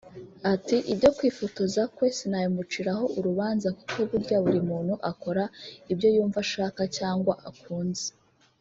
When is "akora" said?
5.11-5.43